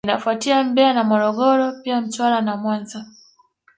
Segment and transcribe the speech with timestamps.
[0.07, 3.05] Inafuatia Mbeya na Morogoro pia Mtwara na Mwanza